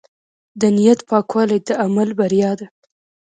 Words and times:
د 0.61 0.61
نیت 0.75 0.99
پاکوالی 1.09 1.59
د 1.67 1.69
عمل 1.83 2.09
بریا 2.19 2.51
ده. 2.59 2.65